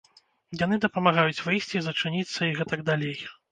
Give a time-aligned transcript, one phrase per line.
[0.65, 3.17] Яны дапамагаюць выйсці, зачыніцца і гэтак далей.